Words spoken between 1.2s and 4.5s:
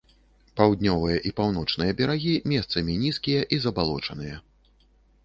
і паўночныя берагі месцамі нізкія і забалочаныя.